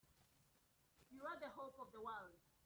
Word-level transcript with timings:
You're 1.11 1.37
the 1.39 1.49
hope 1.55 1.77
of 1.79 1.91
the 1.93 2.01
world! 2.01 2.33